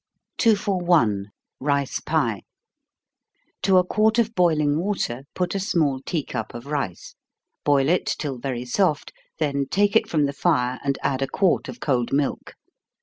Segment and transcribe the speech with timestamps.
[0.39, 1.27] 241.
[1.59, 2.41] Rice Pie.
[3.61, 7.13] To a quart of boiling water, put a small tea cup of rice.
[7.63, 11.69] Boil it till very soft, then take it from the fire, and add a quart
[11.69, 12.55] of cold milk.